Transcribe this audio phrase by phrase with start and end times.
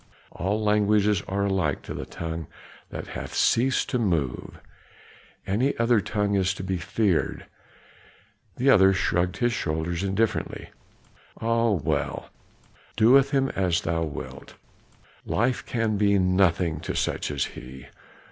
[0.31, 2.47] All languages are alike to the tongue
[2.89, 4.59] that hath ceased to move;
[5.45, 7.45] any other tongue is to be feared."
[8.57, 10.71] The other shrugged his shoulders indifferently.
[11.39, 12.31] "Ah well,
[12.95, 14.55] do with him as thou wilt;
[15.23, 17.85] life can be nothing to such as he.